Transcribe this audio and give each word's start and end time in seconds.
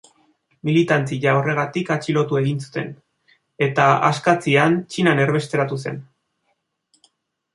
Militantzia 0.67 1.33
horregatik 1.39 1.89
atxilotu 1.95 2.39
egin 2.39 2.63
zuten, 2.67 2.89
eta 3.67 3.85
askatzean 4.07 4.77
Txinan 4.95 5.21
erbesteratu 5.29 5.81
zen. 5.87 6.01